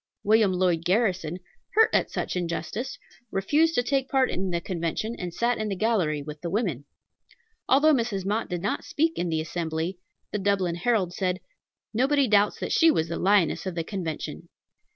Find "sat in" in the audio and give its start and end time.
5.31-5.69